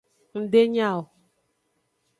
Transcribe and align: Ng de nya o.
Ng 0.39 0.45
de 0.51 0.61
nya 0.71 0.87
o. 0.99 1.01